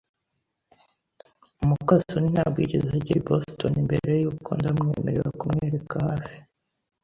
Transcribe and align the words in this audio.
muka 1.67 1.93
soni 2.07 2.29
ntabwo 2.33 2.57
yigeze 2.61 2.87
agera 2.97 3.19
i 3.21 3.25
Boston 3.27 3.73
mbere, 3.87 4.13
nuko 4.23 4.49
ndamwemerera 4.59 5.29
kumwereka 5.39 5.95
hafi. 6.07 6.35